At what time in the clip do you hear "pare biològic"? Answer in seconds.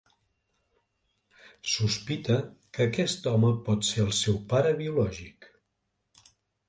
4.55-5.51